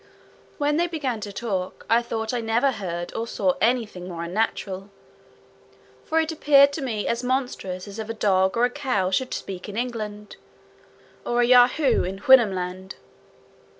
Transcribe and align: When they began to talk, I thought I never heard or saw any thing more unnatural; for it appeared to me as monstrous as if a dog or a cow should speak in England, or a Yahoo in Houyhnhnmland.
When 0.57 0.77
they 0.77 0.87
began 0.87 1.19
to 1.19 1.31
talk, 1.31 1.85
I 1.87 2.01
thought 2.01 2.33
I 2.33 2.41
never 2.41 2.71
heard 2.71 3.13
or 3.13 3.27
saw 3.27 3.53
any 3.61 3.85
thing 3.85 4.07
more 4.09 4.23
unnatural; 4.23 4.89
for 6.03 6.19
it 6.19 6.31
appeared 6.31 6.73
to 6.73 6.81
me 6.81 7.05
as 7.05 7.23
monstrous 7.23 7.87
as 7.87 7.99
if 7.99 8.09
a 8.09 8.13
dog 8.15 8.57
or 8.57 8.65
a 8.65 8.71
cow 8.71 9.11
should 9.11 9.31
speak 9.31 9.69
in 9.69 9.77
England, 9.77 10.37
or 11.23 11.41
a 11.41 11.45
Yahoo 11.45 12.01
in 12.01 12.17
Houyhnhnmland. 12.21 12.93